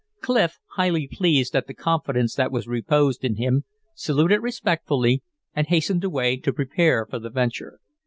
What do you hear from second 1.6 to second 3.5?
the confidence that was reposed in